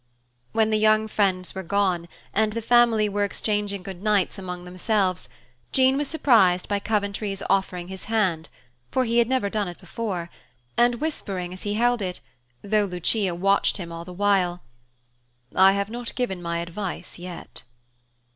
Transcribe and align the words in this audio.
When 0.51 0.71
the 0.71 0.79
young 0.79 1.07
friends 1.07 1.53
were 1.53 1.61
gone, 1.61 2.07
and 2.33 2.53
the 2.53 2.61
family 2.63 3.07
were 3.07 3.23
exchanging 3.23 3.83
good 3.83 4.01
nights 4.01 4.39
among 4.39 4.65
themselves, 4.65 5.29
Jean 5.71 5.95
was 5.95 6.07
surprised 6.07 6.67
by 6.67 6.79
Coventry's 6.79 7.43
offering 7.51 7.87
his 7.87 8.05
hand, 8.05 8.49
for 8.89 9.05
he 9.05 9.19
had 9.19 9.27
never 9.29 9.47
done 9.47 9.67
it 9.67 9.79
before, 9.79 10.31
and 10.75 10.95
whispering, 10.95 11.53
as 11.53 11.61
he 11.61 11.75
held 11.75 12.01
it, 12.01 12.19
though 12.63 12.85
Lucia 12.85 13.35
watched 13.35 13.77
him 13.77 13.91
all 13.91 14.03
the 14.03 14.11
while, 14.11 14.63
"I 15.55 15.73
have 15.73 15.91
not 15.91 16.15
given 16.15 16.41
my 16.41 16.61
advice, 16.61 17.19
yet." 17.19 17.61